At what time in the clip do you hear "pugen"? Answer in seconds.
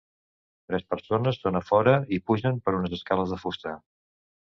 2.31-2.61